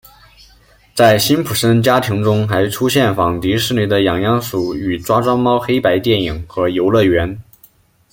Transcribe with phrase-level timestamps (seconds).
[0.95, 7.39] 在辛普森家庭中还出现仿迪士尼的痒痒鼠与抓抓猫黑白电影和游乐园。